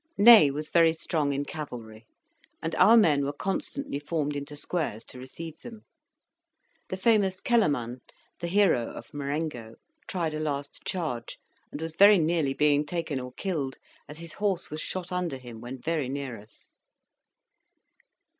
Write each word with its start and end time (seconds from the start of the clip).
Ney 0.17 0.49
was 0.49 0.69
very 0.71 0.95
strong 0.95 1.31
in 1.31 1.45
cavalry, 1.45 2.07
and 2.59 2.73
our 2.73 2.97
men 2.97 3.23
were 3.23 3.31
constantly 3.31 3.99
formed 3.99 4.35
into 4.35 4.55
squares 4.55 5.03
to 5.03 5.19
receive 5.19 5.59
them. 5.59 5.83
The 6.89 6.97
famous 6.97 7.39
Kellerman, 7.39 8.01
the 8.39 8.47
hero 8.47 8.87
of 8.89 9.13
Marengo, 9.13 9.75
tried 10.07 10.33
a 10.33 10.39
last 10.39 10.83
charge, 10.85 11.37
and 11.71 11.79
was 11.81 11.95
very 11.95 12.17
nearly 12.17 12.55
being 12.55 12.83
taken 12.83 13.19
or 13.19 13.31
killed, 13.33 13.77
as 14.09 14.17
his 14.17 14.33
horse 14.33 14.71
was 14.71 14.81
shot 14.81 15.11
under 15.11 15.37
him 15.37 15.61
when 15.61 15.79
very 15.79 16.09
near 16.09 16.39
us. 16.39 16.71